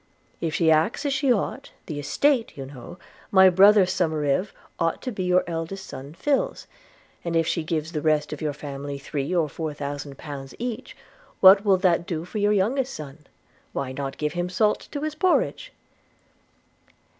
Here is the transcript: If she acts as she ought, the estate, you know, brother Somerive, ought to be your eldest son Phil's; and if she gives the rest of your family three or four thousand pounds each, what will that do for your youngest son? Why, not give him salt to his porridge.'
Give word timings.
If 0.41 0.55
she 0.55 0.71
acts 0.71 1.05
as 1.05 1.13
she 1.13 1.31
ought, 1.31 1.69
the 1.85 1.99
estate, 1.99 2.57
you 2.57 2.65
know, 2.65 2.97
brother 3.51 3.85
Somerive, 3.85 4.51
ought 4.79 4.99
to 5.03 5.11
be 5.11 5.21
your 5.25 5.43
eldest 5.45 5.85
son 5.85 6.15
Phil's; 6.15 6.65
and 7.23 7.35
if 7.35 7.45
she 7.45 7.61
gives 7.63 7.91
the 7.91 8.01
rest 8.01 8.33
of 8.33 8.41
your 8.41 8.51
family 8.53 8.97
three 8.97 9.31
or 9.35 9.47
four 9.47 9.75
thousand 9.75 10.17
pounds 10.17 10.55
each, 10.57 10.97
what 11.39 11.63
will 11.63 11.77
that 11.77 12.07
do 12.07 12.25
for 12.25 12.39
your 12.39 12.51
youngest 12.51 12.95
son? 12.95 13.27
Why, 13.73 13.91
not 13.91 14.17
give 14.17 14.33
him 14.33 14.49
salt 14.49 14.87
to 14.91 15.01
his 15.01 15.13
porridge.' 15.13 15.71